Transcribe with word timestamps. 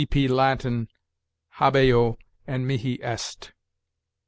(Cp. 0.01 0.27
Lat. 0.31 0.65
'habeo' 1.59 2.17
and 2.47 2.65
'mihi 2.67 2.95
est.') 3.03 3.51